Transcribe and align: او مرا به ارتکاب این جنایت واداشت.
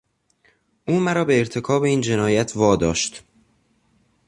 او 0.87 0.99
مرا 0.99 1.25
به 1.25 1.39
ارتکاب 1.39 1.83
این 1.83 2.01
جنایت 2.01 2.51
واداشت. 2.55 3.23